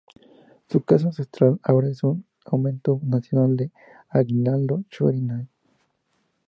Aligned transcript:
Su 0.67 0.81
casa 0.81 1.05
ancestral 1.05 1.59
ahora 1.61 1.87
es 1.91 2.01
un 2.03 2.25
monumento 2.51 2.99
nacional, 3.03 3.55
la 3.55 3.69
Aguinaldo 4.19 4.83
Shrine. 4.89 5.47